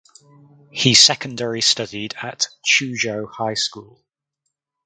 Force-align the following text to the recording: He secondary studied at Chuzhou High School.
He 0.71 0.95
secondary 0.95 1.61
studied 1.61 2.15
at 2.23 2.47
Chuzhou 2.67 3.29
High 3.33 3.53
School. 3.53 4.03